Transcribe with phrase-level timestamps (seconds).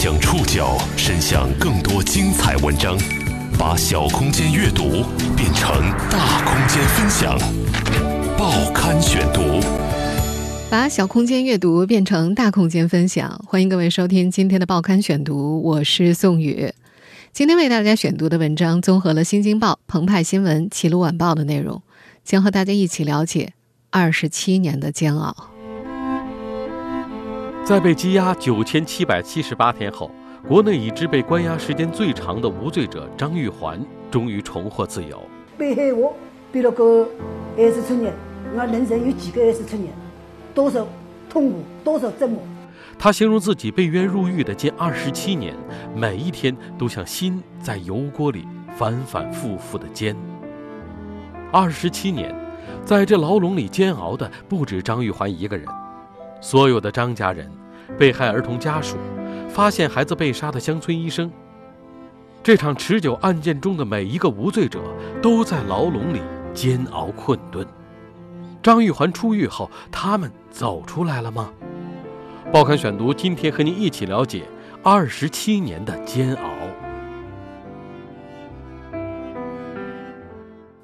[0.00, 2.96] 将触角伸向更多精彩文章，
[3.58, 5.02] 把小空间阅读
[5.36, 5.68] 变成
[6.08, 7.36] 大空间分享。
[8.38, 9.60] 报刊选读，
[10.70, 13.44] 把小空间阅读变成大空间分享。
[13.44, 16.72] 欢迎各位收听今天的报刊选读，我是宋宇。
[17.32, 21.82] 今天为大家选读的文章综合了《新京报》《澎湃新闻》《齐鲁晚报》的内容，
[22.24, 23.52] 将和大家一起了解
[23.90, 25.57] 二十七年的煎熬。
[27.68, 30.10] 在被羁押九千七百七十八天后，
[30.48, 33.78] 国内已知被关押时间最长的无罪者张玉环
[34.10, 35.22] 终于重获自由。
[35.58, 36.16] 被害我
[36.50, 37.06] 背了个
[37.58, 38.14] 二十七年，
[38.56, 39.92] 我人生有几个二十七年？
[40.54, 40.88] 多少
[41.28, 42.40] 痛苦，多少折磨？
[42.98, 45.54] 他形容自己被冤入狱的近二十七年，
[45.94, 48.48] 每一天都像心在油锅里
[48.78, 50.16] 反反复复的煎。
[51.52, 52.34] 二十七年，
[52.82, 55.68] 在这牢笼里煎熬的不止张玉环一个人。
[56.40, 57.50] 所有的张家人、
[57.98, 58.96] 被害儿童家属、
[59.48, 61.30] 发现孩子被杀的乡村医生，
[62.42, 64.80] 这场持久案件中的每一个无罪者
[65.20, 66.20] 都在牢笼里
[66.54, 67.66] 煎熬困顿。
[68.62, 71.50] 张玉环出狱后，他们走出来了吗？
[72.52, 74.44] 报刊选读今天和您一起了解
[74.82, 76.50] 二十七年的煎熬。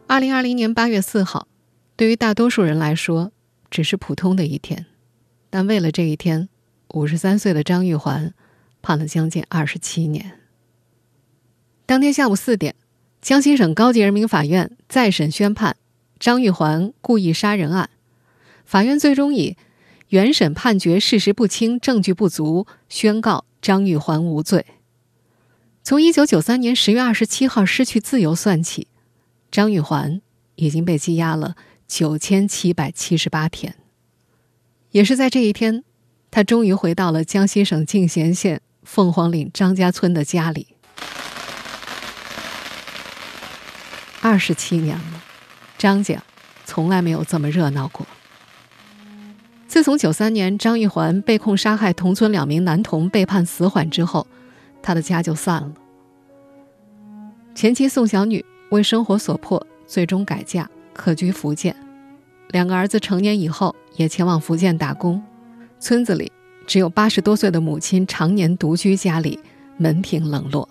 [0.07, 1.49] 二零二零年八月四号，
[1.97, 3.33] 对于大多数人来说，
[3.71, 4.87] 只是普通的一天。
[5.55, 6.49] 但为了这一天，
[6.95, 8.35] 五十三岁的张玉环
[8.83, 10.41] 判了将近二十七年。
[11.87, 12.75] 当天下午四点，
[13.23, 15.77] 江西省高级人民法院再审宣判
[16.19, 17.89] 张玉环故意杀人案，
[18.65, 19.57] 法院最终以
[20.09, 24.67] 原审判决事实不清、证据不足，宣告张玉环无罪。
[25.85, 28.89] 从一九九三年十月二十七号失去自由算起，
[29.53, 30.21] 张玉环
[30.57, 31.55] 已经被羁押了
[31.87, 33.77] 九千七百七十八天。
[34.95, 35.83] 也是在这一天，
[36.31, 40.69] 他终于回到了江西省进贤县凤凰岭张家村的家里。
[44.21, 45.25] 二十七年了，
[45.77, 46.23] 张家
[46.65, 48.07] 从来没有这么热闹过。
[49.67, 54.25] 自从九三年张玉环被控杀害同村两名男童被判死缓之后，
[54.81, 55.73] 他的家就散了。
[57.53, 61.75] 前妻宋小女为生活所迫，最终改嫁，客居福建。
[62.55, 63.75] 两个儿子成年以后。
[63.97, 65.23] 也前往福建打工，
[65.79, 66.33] 村子里
[66.67, 69.39] 只有八十多岁的母亲常年独居家里，
[69.77, 70.69] 门庭冷落。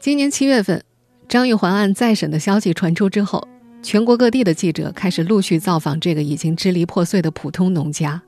[0.00, 0.82] 今年七月份，
[1.28, 3.46] 张玉环案再审的消息传出之后，
[3.80, 8.20] 全国各地的记者开始陆续造访这个已经支离破碎的普通农家。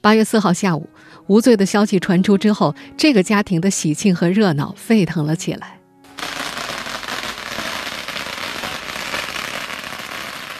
[0.00, 0.88] 八月四号下午，
[1.26, 5.75] 无罪的消息传出之后，这个家庭的喜庆和热闹沸腾了起来。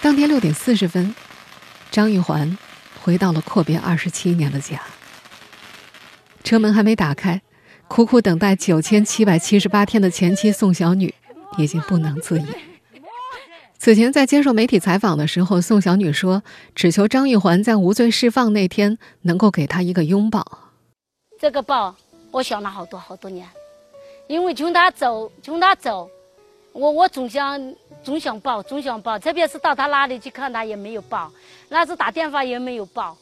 [0.07, 1.13] 当天六点四十分。
[1.91, 2.57] 张玉环
[3.03, 4.81] 回到了阔别二十七年的家，
[6.45, 7.43] 车门还没打开，
[7.89, 11.13] 苦苦等待九千七百七十八天的前妻宋小女
[11.59, 12.47] 已经不能自已。
[13.81, 16.45] 此前在接受媒体采访的时候，宋小女说
[16.77, 20.71] ：“只求张玉环在无罪释放那天能够给她一个拥抱。”
[21.41, 21.97] 这个抱，
[22.31, 23.45] 我想了好多好多年，
[24.29, 26.09] 因为从他走，从他走，
[26.77, 27.75] 我我总想。
[28.05, 31.29] 总想抱，总想抱，特别是到他那里去看他也没有抱，
[31.69, 33.17] 那次打电话也没有抱，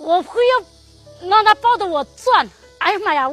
[0.00, 2.48] 我非要让他抱着我转。
[2.78, 3.30] 哎呀妈呀！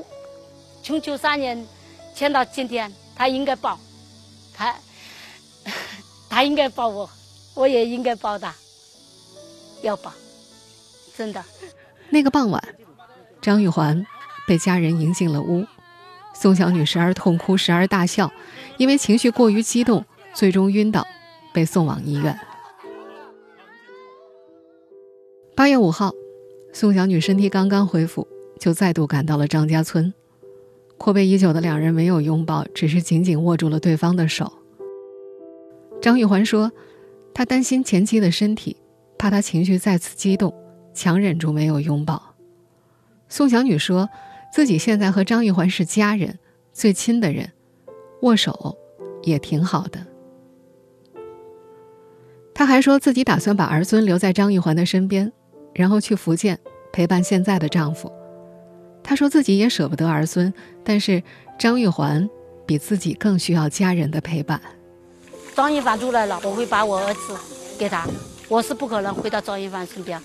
[0.83, 1.67] 从九三年
[2.13, 3.79] 签到今天，他应该抱，
[4.53, 4.75] 他
[6.29, 7.09] 他应该抱我，
[7.55, 8.53] 我也应该抱他，
[9.81, 10.11] 要抱，
[11.17, 11.43] 真的。
[12.11, 12.63] 那个傍晚，
[13.41, 14.05] 张玉环
[14.47, 15.65] 被家人迎进了屋，
[16.35, 18.31] 宋小女时而痛哭，时而大笑，
[18.77, 20.05] 因为情绪过于激动。
[20.35, 21.07] 最终晕倒，
[21.53, 22.37] 被送往医院。
[25.55, 26.11] 八月五号，
[26.73, 28.27] 宋小女身体刚刚恢复，
[28.59, 30.13] 就再度赶到了张家村。
[30.97, 34.51] 阔别已久的两人没有拥抱，只是紧紧握住了对方的手。
[36.01, 36.69] 张玉环说
[37.33, 38.75] ：“她担心前妻的身体，
[39.17, 40.53] 怕她情绪再次激动，
[40.93, 42.35] 强忍住没有拥抱。”
[43.29, 44.09] 宋小女说
[44.55, 46.39] ：“自己现在和张玉环是家人，
[46.71, 47.51] 最亲的人，
[48.21, 48.77] 握手
[49.21, 49.99] 也挺好的。”
[52.55, 55.29] 她还说自己打算把儿孙留在张玉环的身边，
[55.73, 56.57] 然后去福建
[56.93, 58.09] 陪伴现在的丈夫。
[59.03, 60.53] 她说自己也舍不得儿孙，
[60.85, 61.21] 但是
[61.59, 62.25] 张玉环
[62.65, 64.61] 比自己更需要家人的陪伴。
[65.53, 67.37] 张玉环出来了，我会把我儿子
[67.77, 68.07] 给他。
[68.47, 70.17] 我是不可能回到张玉环身边，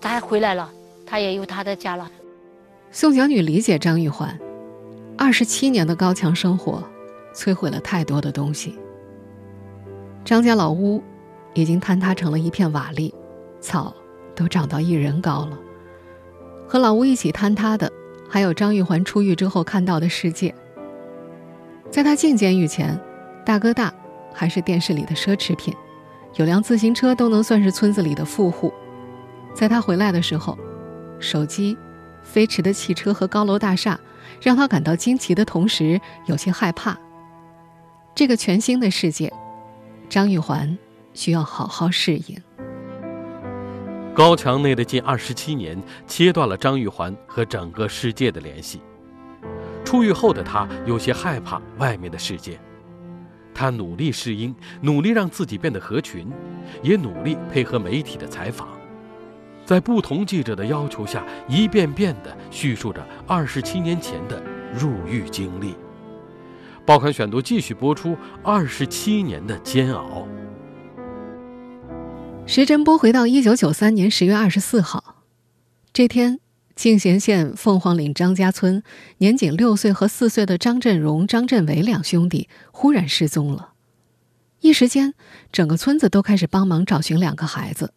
[0.00, 0.72] 他回来了，
[1.04, 2.10] 他也有他的家了。
[2.90, 4.38] 宋小女理解张玉环，
[5.18, 6.82] 二十七年的高墙生活，
[7.34, 8.78] 摧毁了太多的东西。
[10.24, 11.02] 张家老屋。
[11.54, 13.10] 已经坍塌成了一片瓦砾，
[13.62, 13.96] 草
[14.34, 15.58] 都长到一人高了。
[16.68, 17.90] 和老屋一起坍塌的，
[18.28, 20.54] 还有张玉环出狱之后看到的世界。
[21.90, 23.00] 在他进监狱前，
[23.42, 23.90] 大哥大
[24.34, 25.74] 还是电视里的奢侈品，
[26.34, 28.70] 有辆自行车都能算是村子里的富户。
[29.54, 30.58] 在他回来的时候，
[31.18, 31.74] 手机、
[32.26, 33.98] 飞驰的汽车和高楼大厦
[34.42, 36.98] 让他感到惊奇的同时有些害怕。
[38.14, 39.32] 这个全新的世界，
[40.08, 40.76] 张玉环
[41.14, 42.36] 需要好好适应。
[44.14, 48.80] 高墙内的近二十七年，切断了张玉环和整个世界的联系。
[49.84, 52.58] 出狱后的他有些害怕外面的世界，
[53.54, 56.26] 他努力适应，努力让自己变得合群，
[56.82, 58.68] 也努力配合媒体的采访，
[59.66, 64.40] 在不同记者的要求下，一遍遍地叙述着二十七年前的
[64.72, 65.74] 入狱经历。
[66.86, 70.24] 报刊选读继续播出二十七年的煎熬。
[72.46, 75.24] 时针拨回到一九九三年十月二十四号，
[75.92, 76.38] 这天，
[76.76, 78.84] 敬贤县凤凰岭张家村
[79.18, 83.70] 年仅六岁和四岁的张振荣、张振伟两兄弟忽然失踪了。
[84.60, 85.14] 一时间，
[85.50, 87.92] 整个村子都开始帮忙找寻两个孩子。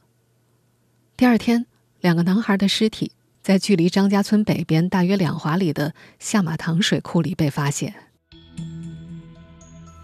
[1.19, 1.66] 第二天，
[2.00, 3.12] 两个男孩的尸体
[3.42, 7.94] 在距离张家村北边大约两华里的下马塘水库里被发现。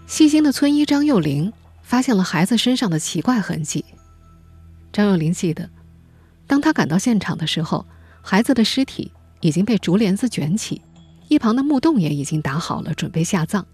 [0.06, 1.50] 细心的村医张幼玲
[1.82, 3.82] 发现了孩子身上的奇怪痕迹。
[4.92, 5.70] 张幼玲记得，
[6.46, 7.86] 当他赶到现场的时候，
[8.20, 9.10] 孩子的尸体
[9.40, 10.82] 已经被竹帘子卷起，
[11.28, 13.66] 一旁的木洞也已经打好了，准备下葬。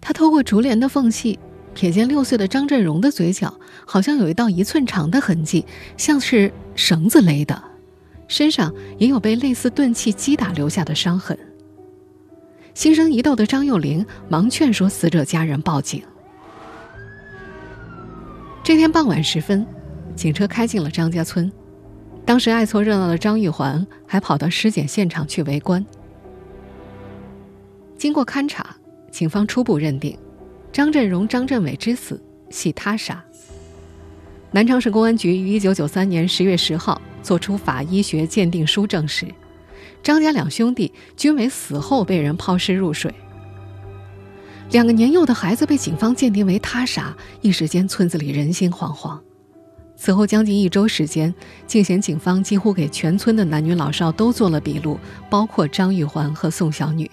[0.00, 1.36] 他透过竹帘的缝隙，
[1.74, 3.54] 瞥见六岁的张振荣的嘴角
[3.86, 5.64] 好像有一道一寸长的痕迹，
[5.96, 7.62] 像是绳子勒的，
[8.28, 11.38] 身上也有被类似钝器击打留下的伤痕。
[12.74, 16.02] 心生疑窦的张幼玲忙劝说死者家人报警。
[18.62, 19.66] 这天傍晚时分。
[20.16, 21.50] 警车开进了张家村，
[22.26, 25.86] 当时爱凑热闹的张玉环还跑到尸检现场去围观。
[27.96, 28.76] 经过勘查，
[29.10, 30.18] 警方初步认定，
[30.72, 32.20] 张振荣、张振伟之死
[32.50, 33.22] 系他杀。
[34.52, 39.26] 南昌市公安局于一九九三年十月十号作出法医学鉴定书，证实
[40.02, 43.14] 张家两兄弟均为死后被人抛尸入水。
[44.70, 49.18] 两个年幼的孩子被警方鉴定为他杀，一时间村子里人心惶惶。
[49.96, 51.34] 此后将近一周时间，
[51.66, 57.10] 敬贤警方几乎给全村的男女老少都做了笔录，包括张玉环和宋小女。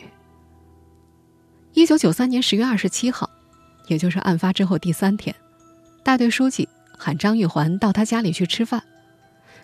[1.74, 3.30] 一九九三年十月二十七号，
[3.88, 5.36] 也就是案发之后第三天，
[6.04, 6.68] 大队书记
[6.98, 8.84] 喊张玉环到他家里去吃饭，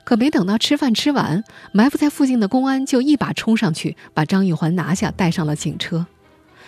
[0.04, 6.06] 可没等到吃饭吃完，埋伏在附近的公安就一把冲上去把张玉环拿下，带上了警车。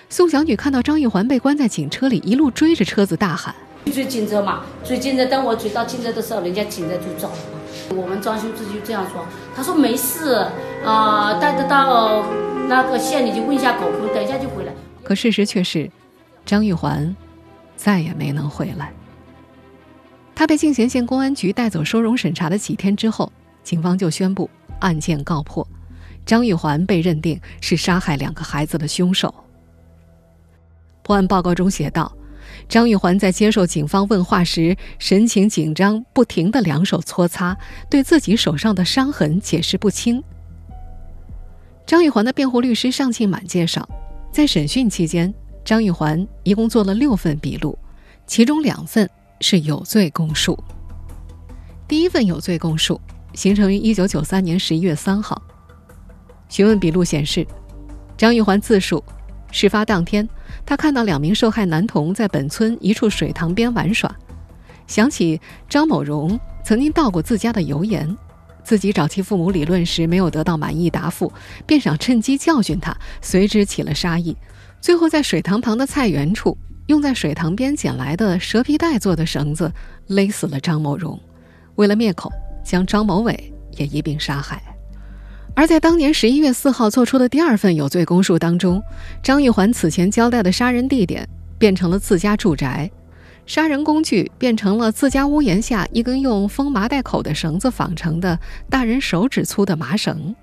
[0.09, 3.55] 宋小女看到张玉环被关在警车里，一路追着车子大喊。
[3.91, 5.25] 追警车嘛，追警车。
[5.25, 7.95] 等我追到警车的时候，人家警车就走了。
[7.95, 9.25] 我们庄兄弟就这样说，
[9.55, 10.47] 他说没事，
[10.83, 12.25] 啊，带着到
[12.67, 14.73] 那个县里去问一下狗狗，等一下就回来。
[15.03, 15.89] 可事实却是，
[16.45, 17.15] 张玉环
[17.75, 18.91] 再也没能回来。
[20.33, 23.31] 他被进贤县公安局带走收容审查的几天之后，
[23.63, 24.49] 警方就宣布
[24.79, 25.65] 案件告破，
[26.25, 29.33] 张玉环被认定是杀害两个孩子的凶手。
[31.03, 32.11] 破案报告中写道。
[32.69, 37.57] 张玉环在接受警方问话时，神情紧张，不停的两手搓擦，
[37.89, 40.23] 对自己手上的伤痕解释不清。
[41.85, 43.87] 张玉环的辩护律师尚庆满介绍，
[44.31, 45.33] 在审讯期间，
[45.65, 47.75] 张玉环一共做了六份笔录，
[48.27, 49.09] 其中两份
[49.41, 50.57] 是有罪供述。
[51.87, 53.01] 第一份有罪供述
[53.33, 55.41] 形成于1993年11月3号，
[56.49, 57.45] 询问笔录显示，
[58.15, 59.03] 张玉环自述。
[59.51, 60.27] 事发当天，
[60.65, 64.13] 他看到两名受害男童在本村一处水塘边玩耍，
[64.85, 68.15] 想起张某荣曾经倒过自家的油盐，
[68.63, 71.31] 自己找其父母理论时没有得到满意答复，
[71.65, 74.35] 便想趁机教训他，随之起了杀意。
[74.85, 79.73] 最后在水塘旁的菜园处，用在水塘边捡来的蛇皮袋做的绳子
[80.05, 81.19] 勒死了张某荣，
[81.73, 82.31] 为了灭口，
[82.63, 84.61] 将张某伟也一并杀害。
[85.55, 88.79] 而在当年十一月四号做出的第二份有罪供述当中，
[89.23, 91.27] 张玉环此前交代的杀人地点
[91.57, 92.91] 变成了自家住宅，
[93.47, 98.39] 杀人工具变成了自家屋檐下一根用封麻袋口的绳子纺成的
[98.69, 100.35] 大人手指粗的麻绳，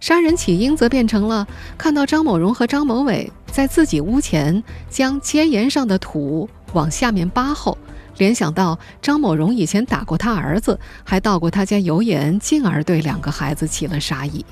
[0.00, 7.78] 杀人起因则变成了看到张某荣和张某伟在自己屋前将街沿上的土往下面扒后。
[8.16, 14.44] 联想到张某荣以前打过他儿子，还倒过他家油盐，进而对两个孩子起了杀意。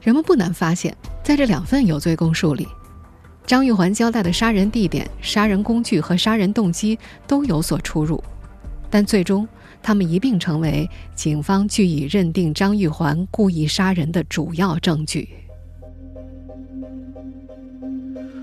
[0.00, 2.68] 人们不难发现，在这两份有罪供述里，
[3.44, 6.96] 张玉环交代的杀人地点、杀人工具和杀人动机
[7.26, 8.22] 都有所出入，
[8.88, 9.46] 但最终
[9.82, 15.28] 他们一并成为警方据以认定张玉环故意杀人的主要证据。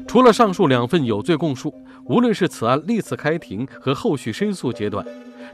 [0.08, 1.74] 除了上述两份有罪供述，
[2.06, 5.06] 无论是此案历次开庭和后续申诉阶段，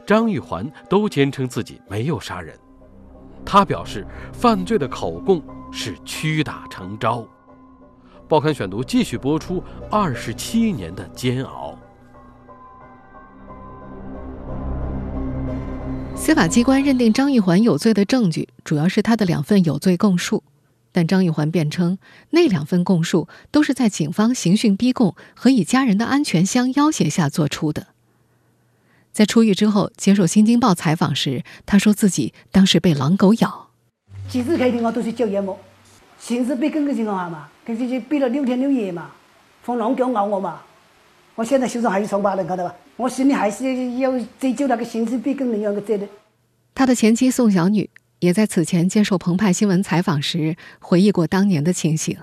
[0.06, 2.56] 张玉环都坚称自己没有杀人。
[3.44, 5.42] 他表示，犯罪的口供
[5.72, 7.26] 是屈打成招。
[8.26, 11.76] 报刊选读继续播出二十七年的煎熬。
[16.16, 20.42] 司法机关认定张玉环有罪的证据，主要是他的两份有罪供述。
[20.94, 21.98] 但张玉环辩称，
[22.30, 27.88] 那两份供述都是在警方刑讯逼供和以家人的安全相要挟下做出的。
[29.10, 33.70] 在出狱之后接受《新京报》采访时，他说自己当时被狼狗咬。
[34.28, 35.56] 几次开庭我都是叫冤枉，
[36.20, 39.10] 刑事逼供的情况下嘛，肯定就逼了六天六夜嘛，
[39.64, 40.60] 放狼狗咬我嘛。
[41.34, 42.72] 我现在手上还有伤疤，你看到吧？
[42.96, 46.08] 我心里还是要追究那个刑事逼供人员的责任。
[46.72, 47.90] 他的前妻宋小女。
[48.24, 52.16] 也在此前接受澎湃新闻采访时回忆过当年的情形。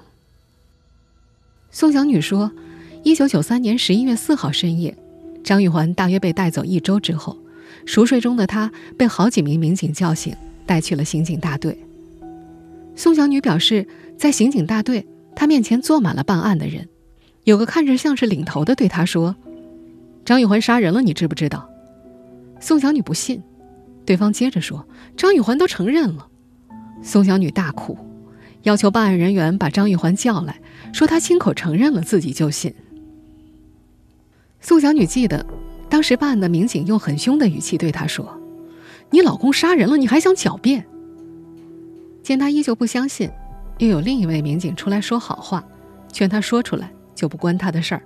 [1.69, 2.51] 宋小女说
[3.05, 4.97] ：“一九九三年十一月四号深夜，
[5.43, 7.37] 张玉环大约被带走一周之后，
[7.85, 11.77] 熟睡中的她被好几名民警叫醒，带去了刑警大队。
[12.95, 15.05] 宋小女表示，在刑警大队，
[15.35, 16.89] 她面前坐满了办案的人，
[17.43, 19.35] 有个看着像是领头的对她说
[20.25, 21.69] ：‘张玉环杀人了，你知不知道？’
[22.59, 23.39] 宋小女不信。”
[24.05, 26.27] 对方接着说：“张玉环都承认了。”
[27.03, 27.97] 宋小女大哭，
[28.63, 30.61] 要求办案人员把张玉环叫来，
[30.93, 32.73] 说她亲口承认了自己就信。
[34.59, 35.45] 宋小女记得，
[35.89, 38.39] 当时办案的民警用很凶的语气对她说
[39.09, 40.85] ：“你老公杀人了，你还想狡辩？”
[42.21, 43.31] 见她依旧不相信，
[43.79, 45.63] 又有另一位民警出来说好话，
[46.11, 48.03] 劝她说出来就不关她的事儿。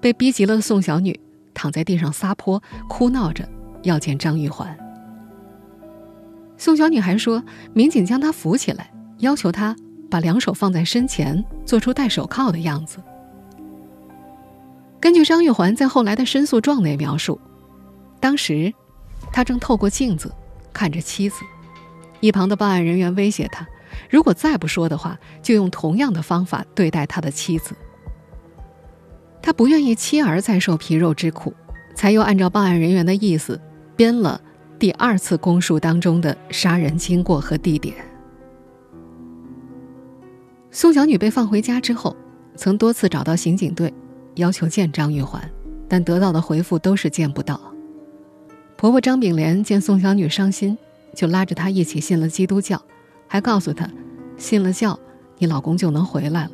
[0.00, 1.18] 被逼急了的宋小女
[1.54, 3.48] 躺在地上撒泼，哭闹着
[3.82, 4.76] 要见张玉环。
[6.60, 9.74] 宋小女孩说，民警将她扶起来，要求她
[10.10, 12.98] 把两手放在身前，做出戴手铐的样子。
[15.00, 17.40] 根据张玉环在后来的申诉状内描述，
[18.20, 18.70] 当时
[19.32, 20.30] 他正透过镜子
[20.70, 21.40] 看着妻子，
[22.20, 23.66] 一旁的办案人员威胁他，
[24.10, 27.74] 如果再不说的话，就用同样的方法对待他的妻子。
[29.40, 31.54] 他不愿意妻儿再受皮肉之苦，
[31.94, 33.58] 才又按照办案人员的意思
[33.96, 34.38] 编了。
[34.80, 37.94] 第二次供述当中的杀人经过和地点。
[40.70, 42.16] 宋小女被放回家之后，
[42.56, 43.92] 曾多次找到刑警队，
[44.36, 45.38] 要求见张玉环，
[45.86, 47.60] 但得到的回复都是见不到。
[48.78, 50.78] 婆婆张炳莲见宋小女伤心，
[51.14, 52.80] 就拉着她一起信了基督教，
[53.28, 53.86] 还告诉她，
[54.38, 54.98] 信了教，
[55.36, 56.50] 你老公就能回来了。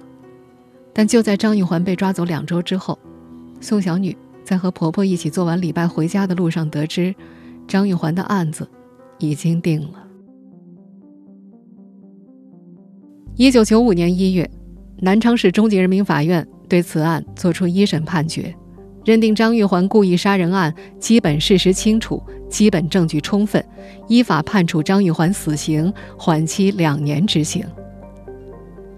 [0.92, 2.98] 但就在张玉环被抓走两周之后，
[3.60, 7.14] 宋小女在和婆婆一起做完礼拜回家的路上得知。
[7.66, 8.68] 张玉环的案子
[9.18, 10.06] 已经定了。
[13.34, 14.48] 一九九五年一月，
[14.98, 18.54] 南昌市中级人民法院对此案作出一审判决，
[19.04, 23.62] 认定张玉环故意杀人案基本事实清楚，基本证据充分，
[24.08, 27.62] 依法判处张玉环死刑，缓期两年执行。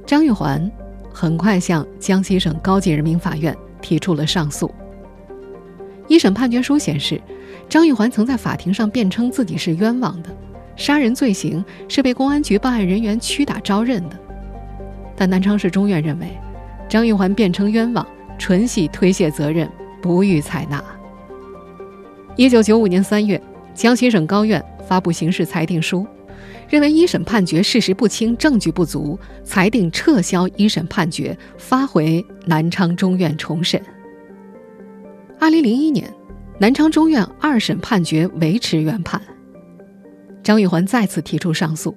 [0.07, 0.71] 张玉环
[1.11, 4.71] 很快向江西省高级人民法院提出了上诉。
[6.07, 7.21] 一审判决书显示。
[7.69, 10.35] 张玉环曾在法庭上辩称自己是冤枉的，
[10.75, 14.19] 杀人罪行是被公安局办案人员屈打招认的。
[15.15, 16.29] 但南昌市中院认为，
[16.89, 18.07] 张玉环辩称冤枉，
[18.39, 19.71] 纯系推卸责任，
[20.01, 20.83] 不予采纳。
[22.37, 23.41] 一九九五年三月，
[23.75, 26.07] 江西省高院发布刑事裁定书，
[26.71, 33.79] 认为一审判决事实不清，证据不足，裁定撤销一审判决，发回南昌中院重审。
[35.39, 36.11] 二零零一年。
[36.61, 39.23] 南昌中院二审判决维持原判，
[40.43, 41.97] 张玉环再次提出上诉。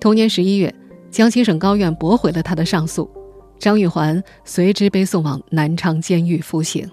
[0.00, 0.74] 同年十一月，
[1.12, 3.08] 江西省高院驳回了他的上诉，
[3.56, 6.90] 张玉环随之被送往南昌监狱服刑。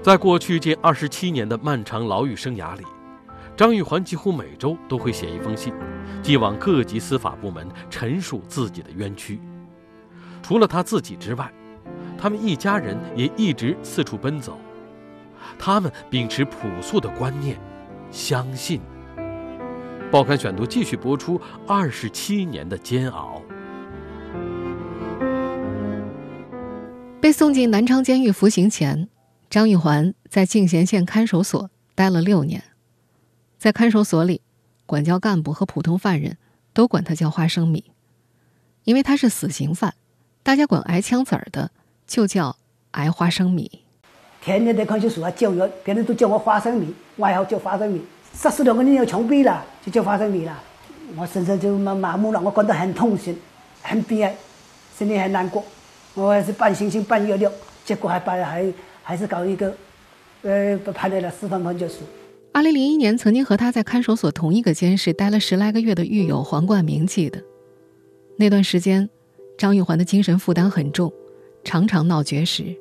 [0.00, 2.82] 在过去近二十七年的漫长牢狱生涯里，
[3.54, 5.74] 张玉环几乎每周都会写一封信，
[6.22, 9.38] 寄往各级司法部门陈述自己的冤屈。
[10.42, 11.52] 除了他自己之外，
[12.16, 14.58] 他们一家人也一直四处奔走。
[15.58, 17.58] 他们秉持朴素的观念，
[18.10, 18.80] 相信。
[20.10, 23.40] 报刊选读继续播出二十七年的煎熬。
[27.20, 29.08] 被送进南昌监狱服刑前，
[29.48, 32.62] 张玉环在进贤县看守所待了六年。
[33.56, 34.42] 在看守所里，
[34.86, 36.36] 管教干部和普通犯人
[36.72, 37.92] 都管他叫花生米，
[38.82, 39.94] 因为他是死刑犯，
[40.42, 41.70] 大家管挨枪子儿的
[42.06, 42.56] 就叫
[42.90, 43.84] 挨花生米。
[44.44, 48.02] 天天在看守所啊教育，别人都叫我花生米，外号叫花生米。
[48.34, 50.60] 杀死两个人要枪毙了，就叫花生米了。
[51.16, 53.38] 我身上就麻麻木了，我感到很痛心，
[53.82, 54.34] 很悲哀，
[54.98, 55.62] 心里很难过。
[56.14, 57.52] 我还是半信心半月亮，
[57.84, 58.66] 结果还把还
[59.04, 59.72] 还是搞一个，
[60.42, 61.98] 呃，判来了司法判决书。
[62.52, 67.40] 二零零一年，曾经和他在看守所同一个监室待了十来个月的狱友黄冠明记得，
[68.36, 69.08] 那段时间，
[69.56, 71.12] 张玉环的精神负担很重，
[71.62, 72.76] 常常闹绝食，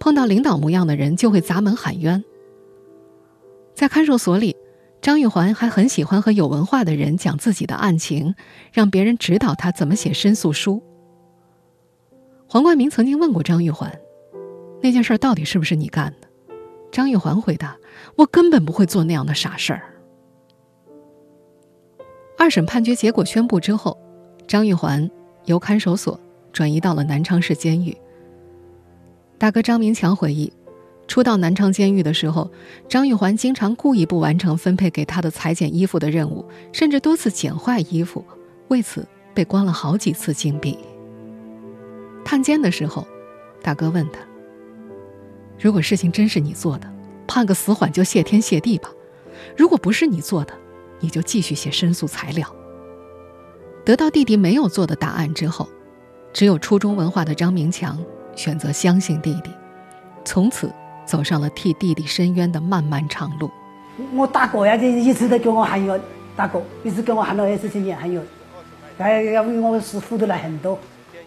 [0.00, 2.24] 碰到领导模样的人就会砸门喊冤。
[3.74, 4.56] 在看守所里。
[5.02, 8.34] 张玉环还很喜欢和有文化的人讲自己的案情，
[8.70, 10.82] 让别人指导他怎么写申诉书。
[12.46, 13.98] 黄冠明曾经问过张玉环
[14.82, 16.28] ：“那件事到底是不是你干的？”
[16.92, 17.78] 张玉环回答
[18.16, 19.82] ：“我根本不会做那样的傻事儿。”
[22.36, 23.96] 二审判决结果宣布之后，
[24.46, 25.10] 张玉环
[25.46, 26.20] 由看守所
[26.52, 27.96] 转移到了南昌市监狱。
[29.40, 30.52] 大哥张明强回忆。
[31.08, 32.50] 初到南昌监狱的时候，
[32.90, 36.44] 张玉环经常故意不完成分配给他的裁剪衣服的任务，
[36.74, 38.22] 甚至多次剪坏衣服，
[38.68, 40.76] 为此被关了好几次禁闭。
[42.22, 43.06] 探监的时候，
[43.62, 44.20] 大哥问他
[45.58, 46.86] ：“如果事情真是你做的，
[47.26, 48.90] 判个死缓就谢天谢地吧；
[49.56, 50.52] 如果不是你做的，
[51.00, 52.46] 你就继续写申诉材料。”
[53.86, 55.66] 得到弟弟没有做的答案之后，
[56.30, 57.98] 只有初中文化的张明强
[58.40, 59.50] 选择相信弟弟，
[60.24, 60.72] 从此。
[61.04, 63.50] 走上了替弟弟伸冤的漫漫长路。
[64.14, 66.00] 我大哥呀，就一直在给我喊冤，
[66.36, 68.22] 大哥一直跟我喊了二十几年喊冤，
[68.98, 70.78] 哎，要为我是付出了很多。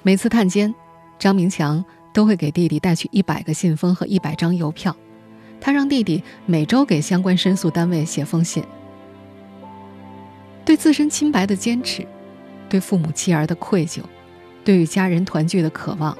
[0.01, 0.73] 每次探监，
[1.19, 4.95] 张明强都会给弟弟带去一百个信封和一百张邮票，
[5.59, 8.63] 他让弟弟每周给相关申诉单位写封信。
[10.63, 12.07] 对自身清白的坚持，
[12.69, 13.99] 对父母妻儿的愧疚，
[14.63, 16.17] 对与家人团聚的渴望，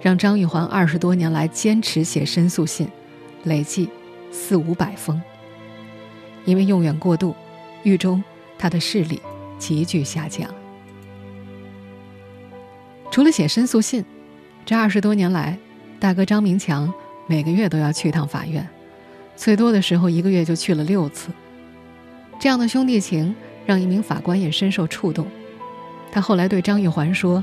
[0.00, 2.88] 让张玉环二十多年来坚持写申诉信。
[3.44, 3.88] 累计
[4.32, 5.20] 四五百封。
[6.44, 7.34] 因为用眼过度，
[7.82, 8.22] 狱中
[8.58, 9.22] 他的视力
[9.58, 10.52] 急剧下降。
[13.10, 14.04] 除了写申诉信，
[14.66, 15.56] 这二十多年来，
[16.00, 16.92] 大哥张明强
[17.26, 18.68] 每个月都要去一趟法院，
[19.36, 21.30] 最多的时候一个月就去了六次。
[22.40, 23.34] 这样的兄弟情
[23.66, 25.26] 让一名法官也深受触动。
[26.10, 27.42] 他后来对张玉环说：“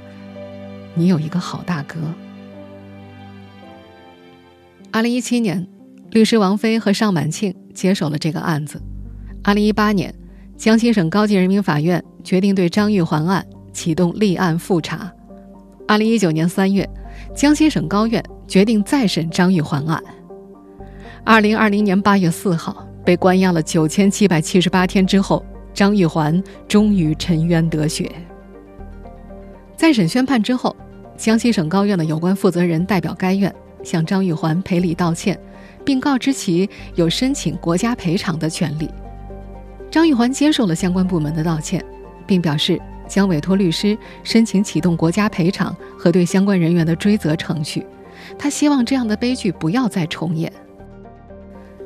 [0.93, 1.97] 你有一个好大哥。”
[4.95, 5.67] 二零一七年。
[6.11, 8.81] 律师王飞和尚满庆接手了这个案子。
[9.43, 10.15] 二零一八年，
[10.55, 15.11] 江西省高级人民法院决定对张玉环案启动立案复查。
[15.85, 16.89] 二零一九年三月，
[17.35, 20.01] 江西省高院决定再审张玉环案。
[21.25, 28.09] 二零二零年八月四号，被关押了九千七百七十八天之后，张玉环终于沉冤得雪。
[29.75, 30.73] 再审宣判之后，
[31.17, 33.53] 江西省高院的有关负责人代表该院
[33.85, 35.39] 向张玉环赔礼道歉。
[35.85, 38.89] 并告知其有申请国家赔偿的权利。
[39.91, 41.85] 张玉环接受了相关部门的道歉，
[42.25, 47.85] 并表示将委托律师申请启动国家赔偿和对相关人员的追责程序。
[48.37, 50.51] 他希望这样的悲剧不要再重演。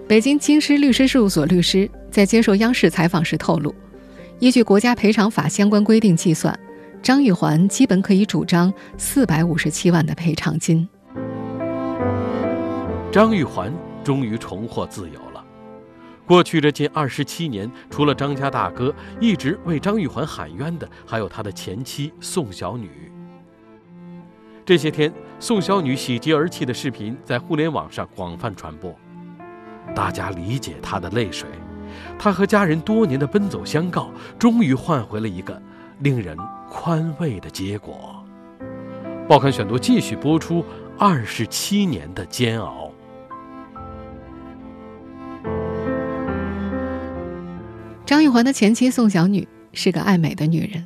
[0.07, 3.75] 北京京师律师事务所律师在接受央视采访时透露，
[4.39, 6.57] 依据国家赔偿法相关规定计算，
[7.03, 10.87] 张玉环基本可以主张四百五十七万的赔偿金。
[13.11, 13.73] 张玉环。
[14.01, 15.45] 终于重获自由了。
[16.25, 22.89] 过去这近二十七年，除了张家大哥一直为张玉环喊冤的，还有他的前妻宋小女。
[24.65, 28.95] 这些天，宋小女喜极而泣的视频在互联网上广泛传播，
[29.93, 31.49] 大家理解她的泪水。
[32.17, 35.61] 她和家人多年的奔走相告，终于换回了一个
[35.99, 36.37] 令人
[36.69, 38.23] 宽慰的结果。
[39.27, 40.63] 报刊选读继续播出
[40.97, 42.88] 二十七年的煎熬。
[48.29, 50.85] 玉环的前妻宋小女是个爱美的女人，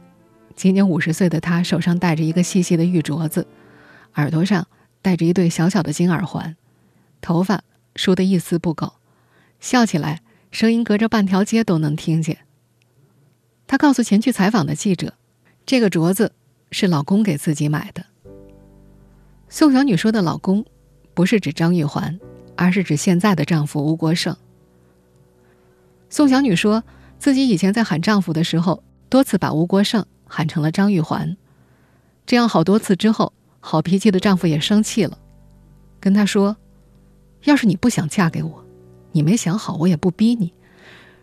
[0.56, 3.46] 今年五十岁的她手上戴着一个细细的玉镯子，
[4.16, 4.66] 耳朵上
[5.02, 6.56] 戴着一对小小的金耳环，
[7.20, 7.62] 头发
[7.98, 8.94] 梳得一丝不苟，
[9.60, 12.38] 笑起来声音隔着半条街都能听见。
[13.68, 15.16] 她告诉前去采访的记者，
[15.66, 16.32] 这个镯子
[16.72, 18.06] 是老公给自己买的。
[19.50, 20.64] 宋小女说的老公，
[21.14, 22.18] 不是指张玉环，
[22.56, 24.34] 而是指现在的丈夫吴国胜。
[26.10, 26.82] 宋小女说。
[27.24, 31.38] 自己以前在喊丈夫的时候，多次把吴国胜喊成了张玉环，
[32.26, 33.32] 这样好多次之后，
[33.62, 35.18] 好脾气的丈夫也生气了，
[36.02, 36.58] 跟她说
[37.48, 38.66] ：“要是你不想嫁给我，
[39.14, 40.54] 你没想好，我也不逼你。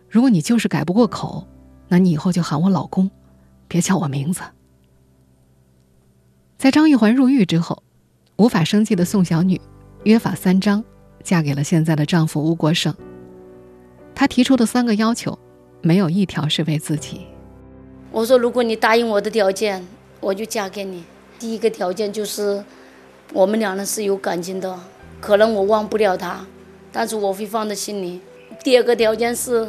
[0.09, 1.47] 如果你就是改不过口，
[1.87, 3.11] 那你以后就喊我老公，
[3.67, 4.41] 别叫我名字。”
[6.57, 7.83] 在张玉环入狱之后，
[8.37, 9.61] 无法生计的宋小女
[10.05, 10.83] 约法三章，
[11.23, 12.91] 嫁给了现在的丈夫吴国胜。
[14.15, 15.37] 她提出的三个要求。
[15.81, 17.21] 没有一条是为自己。
[18.11, 19.85] 我说，如果你答应我的条件，
[20.19, 21.03] 我就嫁给你。
[21.39, 22.63] 第一个条件就是，
[23.33, 24.79] 我们两人是有感情的，
[25.19, 26.45] 可能我忘不了他，
[26.91, 28.19] 但是我会放在心里。
[28.63, 29.67] 第二个条件是，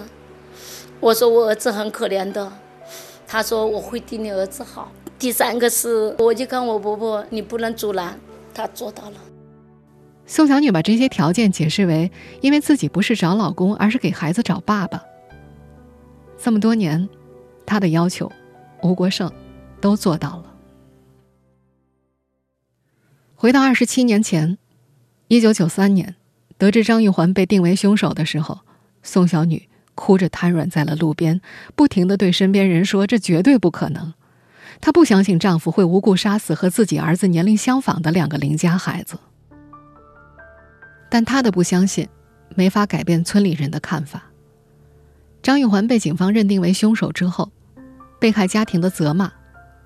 [1.00, 2.52] 我说我儿子很可怜的，
[3.26, 4.92] 他说我会对你儿子好。
[5.18, 8.18] 第三个是，我就看我婆婆，你不能阻拦，
[8.52, 9.16] 她做到了。
[10.26, 15.02] 宋小女把这些条件解释为，因为自己不是找老公，而是给孩子找爸爸。
[16.44, 17.08] 这么多年，
[17.64, 18.30] 她的要求，
[18.82, 19.32] 吴国胜
[19.80, 20.56] 都做到了。
[23.36, 24.58] 回到二十七年前，
[25.28, 26.16] 一九九三年，
[26.58, 28.58] 得知张玉环被定为凶手的时候，
[29.04, 31.40] 宋小女哭着瘫软在了路边，
[31.76, 34.12] 不停的对身边人说：“这绝对不可能。”
[34.82, 39.16] 她不相信丈夫会无故杀死和自己儿子年龄相仿的两个邻家孩子，
[41.08, 42.08] 但她的不相信
[42.56, 44.31] 没法改变村里人的看法。
[45.42, 47.50] 张玉环被警方认定为凶手之后，
[48.20, 49.32] 被害家庭的责骂、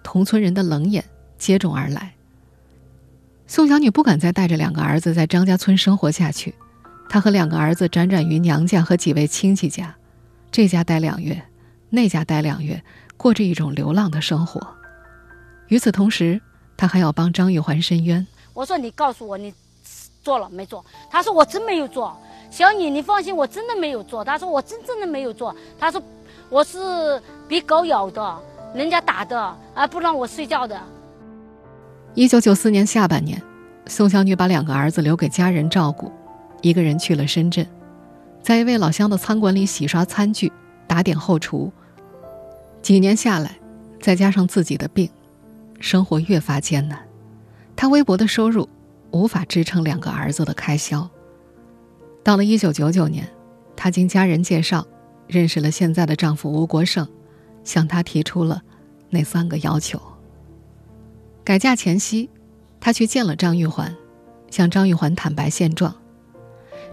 [0.02, 1.02] 同村人的冷眼
[1.38, 2.12] 接踵而来。
[3.46, 6.54] 宋小女不敢再带着两个儿子在张家村生活下去，
[7.08, 9.94] 她和两个儿子辗转于娘家和几位亲戚家，
[10.50, 11.42] 这家待两月，
[11.88, 12.82] 那家待两月，
[13.16, 14.60] 过着一种流浪的生活。
[15.68, 16.38] 与此同时，
[16.76, 18.26] 她还要帮张玉环申冤。
[18.52, 19.54] 我说：“你告诉我，你
[20.22, 22.14] 做了没做？”他说：“我真没有做。”
[22.56, 24.24] 小女，你放心，我真的没有做。
[24.24, 26.02] 他说：“我真正的没有做。”他说
[26.48, 28.38] ：“我是被狗咬的，
[28.74, 30.80] 人家打的，而不让我睡觉的。”
[32.16, 33.42] 一九九四年下半年，
[33.88, 36.10] 宋小女把两个儿子留给家人照顾，
[36.62, 37.66] 一个人去了深圳，
[38.40, 40.50] 在一位老乡的餐馆里洗刷餐具、
[40.86, 41.70] 打点后厨。
[42.80, 43.58] 几年下来，
[44.00, 45.10] 再加上自己的病。
[45.78, 46.98] 生活越发艰难，
[47.76, 48.66] 她微薄的收入
[49.10, 51.06] 无法支撑两个儿子的开销。
[52.26, 53.24] 到了一九九九年，
[53.76, 54.84] 她经家人介绍
[55.28, 57.06] 认识了现在的丈夫吴国胜，
[57.62, 58.60] 向他提出了
[59.10, 60.02] 那三个要求。
[61.44, 62.28] 改嫁前夕，
[62.80, 63.94] 她去见了张玉环，
[64.50, 65.94] 向张玉环坦白现状。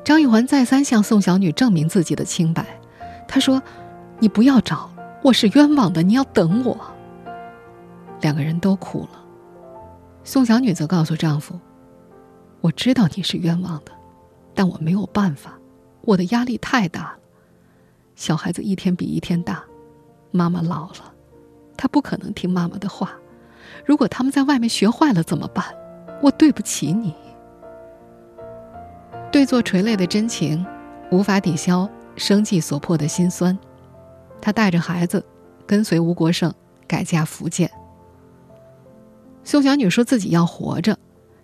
[0.04, 2.80] 张玉环再三向宋小女证明自己的清白，
[3.28, 3.60] 她说
[4.22, 4.88] ：“你不要找，
[5.24, 6.80] 我是冤枉的，你要等我。”
[8.22, 9.26] 两个人都哭了。
[10.24, 11.60] 宋小女则告诉丈夫
[12.62, 13.91] ：“我知道你是冤枉的，
[14.54, 15.58] 但我没有办法，
[16.02, 17.18] 我的压力太大了。
[18.16, 19.63] 小孩子一天比一天大，
[20.32, 21.13] 妈妈老了，
[21.76, 23.13] 他不可能听妈妈的话。
[23.86, 25.66] 如果他们在外面学坏了怎么办？
[26.22, 27.13] 我对不起你。”
[29.32, 30.63] 对坐垂泪的真情，
[31.12, 33.58] 无法抵消生计所迫的心酸。
[34.39, 35.26] 她带着孩子，
[35.66, 36.54] 跟随吴国胜
[36.88, 37.70] 改嫁福建。
[39.44, 40.98] 宋小女说自己要活着，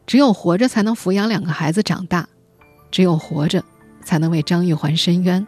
[0.06, 2.30] 只有活着才能抚养两个孩子长大，
[2.91, 3.63] 只有活着
[4.04, 5.45] 才能为张玉环伸冤，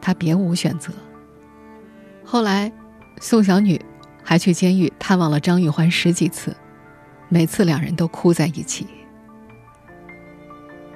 [0.00, 0.92] 她别无选择。
[2.24, 2.70] 后来，
[3.20, 3.80] 宋小女
[4.22, 6.56] 还去监狱探望了张玉环十几次，
[7.28, 8.86] 每次两人都哭在一起。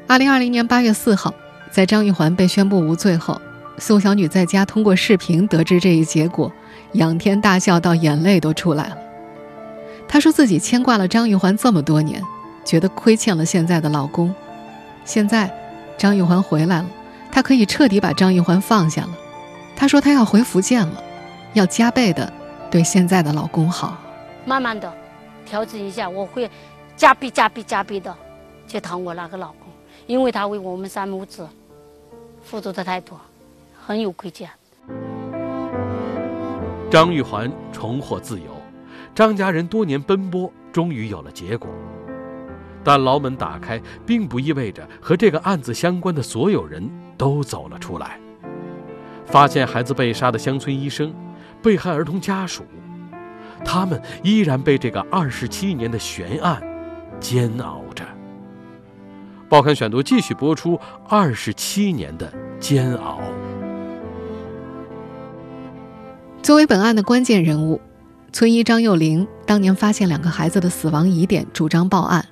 [0.07, 1.35] 二零二零年八月四号，
[1.73, 3.41] 在张玉环被宣布无罪后，
[3.79, 6.53] 宋小女在家通过视频得知这一结果，
[6.93, 8.99] 仰天大笑到眼泪都出来了。
[10.07, 12.23] 她说自己牵挂了张玉环这么多年，
[12.65, 14.33] 觉得亏欠了现在的老公。
[15.05, 15.51] 现在，
[15.97, 16.87] 张玉环回来了，
[17.31, 19.11] 她可以彻底把张玉环放下了。
[19.77, 21.03] 她说她要回福建了，
[21.53, 22.33] 要加倍的
[22.71, 23.97] 对现在的老公好。
[24.45, 24.93] 慢慢的，
[25.47, 26.51] 调整一下，我会
[26.97, 28.15] 加倍、加倍、加倍的
[28.67, 29.69] 去疼我那个老公，
[30.07, 31.49] 因为他为我们三母子
[32.43, 33.19] 付出的太多，
[33.87, 34.51] 很有亏欠。
[36.91, 38.47] 张玉环重获自由。
[39.15, 41.71] 张家人多年奔波，终于有了结果。
[42.85, 48.21] 但牢门打开，并不意味着和这个案子相关的所有人都走了出来。
[49.25, 51.13] 发现孩子被杀的乡村医生、
[51.63, 52.63] 被害儿童家属，
[53.65, 56.63] 他们依然被这个二十七年的悬案
[57.19, 58.05] 煎熬着。
[59.49, 63.21] 报刊选读继续播出：二十七年的煎熬。
[66.43, 67.81] 作为本案的关键人物。
[68.33, 72.27] 村医张幼玲当年发现两个孩子的死亡疑点，主张报案。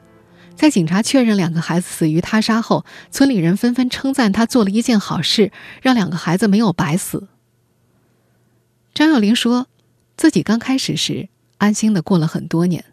[0.54, 5.50] 在警察确认两个孩子死于他杀后，村里人纷纷称赞他做了一件好事，
[5.82, 7.28] 让两个孩子没有白死。
[8.94, 9.66] 张幼玲说，
[10.16, 12.84] 自己刚开始时安心的过了很多年，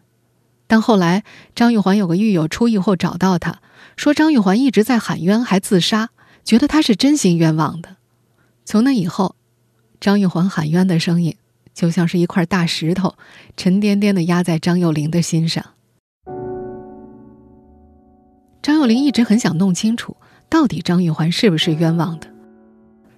[0.66, 1.22] 但后来
[1.54, 3.60] 张玉环有个狱友出狱后找到他，
[3.96, 6.10] 说张玉环一直在喊冤，还自杀，
[6.44, 7.96] 觉得他是真心冤枉的。
[8.64, 9.36] 从那以后，
[10.00, 11.36] 张玉环喊冤的声音。
[11.72, 13.14] 就像是一块大石头，
[13.56, 15.64] 沉甸甸的压在张幼玲的心上。
[18.62, 20.16] 张幼玲一直很想弄清楚，
[20.48, 22.26] 到底张玉环是不是冤枉的。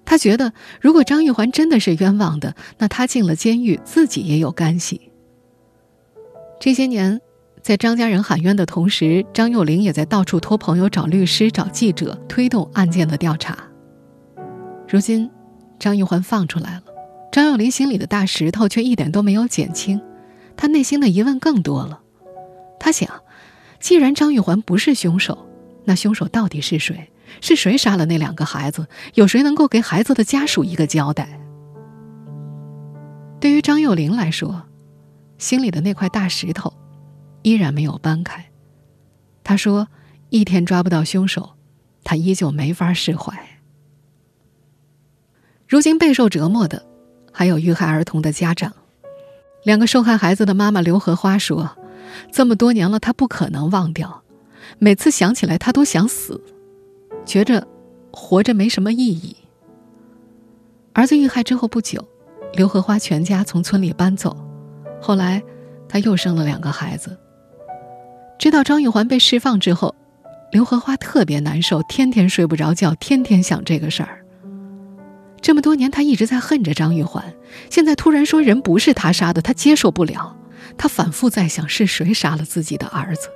[0.04, 5.10] 她觉得，如果张玉环真的是冤枉的，那她进了监狱，自己也有干系。
[6.60, 7.20] 这些年，
[7.62, 13.56] 在张家人喊冤的同时，张幼玲也在到处托朋友找律师、找记者，推动案件的调查。
[14.88, 15.30] 如今，
[15.78, 16.82] 张玉环放出来了，
[17.32, 20.00] 张幼玲心里的大石头却一点都没有减轻，
[20.56, 22.00] 她内心的疑问更多了。
[22.78, 23.08] 她想，
[23.82, 25.46] 既然张玉环不是凶手，
[25.84, 27.10] 那凶手到底是谁？
[27.40, 28.86] 是谁杀了那两个孩子？
[29.14, 31.40] 有谁能够给孩子的家属一个交代？
[33.40, 34.62] 对于张幼玲来说，
[35.36, 36.72] 心里的那块大石头
[37.42, 38.46] 依然没有搬开。
[39.42, 39.88] 她说
[40.30, 41.54] ：“一天抓不到凶手，
[42.04, 43.36] 她依旧没法释怀。”
[45.66, 46.86] 如今备受折磨的，
[47.32, 48.72] 还有遇害儿童的家长。
[49.64, 51.76] 两个受害孩子的妈妈刘荷花说
[52.30, 54.22] ：“这么多年了，他不可能忘掉，
[54.78, 56.40] 每次想起来，他都想死。”
[57.24, 57.66] 觉着
[58.10, 59.36] 活着没什么意义。
[60.92, 62.04] 儿子遇害之后不久，
[62.54, 64.36] 刘荷花全家从村里搬走。
[65.00, 65.42] 后来，
[65.88, 67.16] 她又生了两个孩子。
[68.38, 69.94] 知道张玉环被释放之后，
[70.50, 74.24] 刘荷花特别难受，天天睡不着觉，天天想这个事儿。
[75.40, 77.34] 这么多年，她一直在恨着张玉环，
[77.70, 80.36] 现在突然说人不是他杀的，她接受不了。
[80.82, 83.28] 他反复在想，是谁杀了自己的儿子？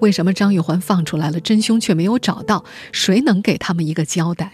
[0.00, 2.64] 为什么张玉环放出来了，真凶却没有找到？
[2.90, 4.50] 谁能给他们一个交代？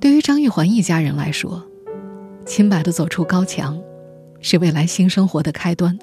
[0.00, 1.64] 对于张玉环一家人来说，
[2.44, 3.80] 清白的走出高墙，
[4.40, 5.96] 是未来新生活的开端；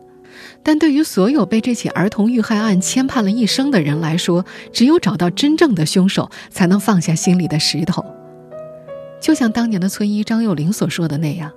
[0.63, 8.05] 但对于所有被这起儿童遇害案牵绊了一生的人来说，只有找到真正的凶手，才能放下心里的石头。
[9.19, 11.51] 就像当年的村医张幼林所说的那样，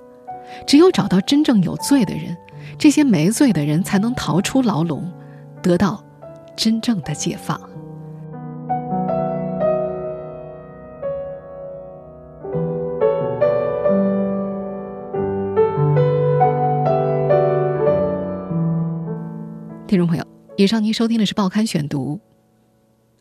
[0.65, 2.35] 只有找到真正有罪的人。
[2.77, 5.09] 这些没罪的人才能逃出牢笼，
[5.63, 6.03] 得到
[6.55, 7.59] 真正的解放。
[19.87, 22.15] 听众朋友，以上您收听的是《报刊选读》，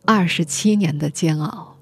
[0.04, 1.76] 二十七年的煎熬。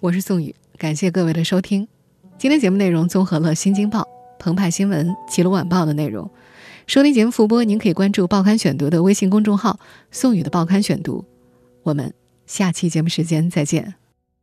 [0.00, 1.88] 我是宋宇，感谢各位的收听。
[2.36, 4.02] 今天节目内容综合了《新京报》。
[4.44, 6.30] 澎湃新闻、齐鲁晚报的内容，
[6.86, 9.80] 收听节目复播，您可以关注“报刊选读”的微信公众号
[10.12, 11.24] “宋宇的报刊选读”。
[11.82, 12.12] 我们
[12.44, 14.03] 下期节目时间再见。